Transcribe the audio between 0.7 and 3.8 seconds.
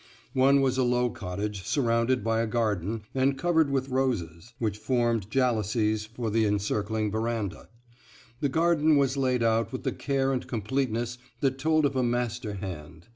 a low cottage, surrounded by a garden, and covered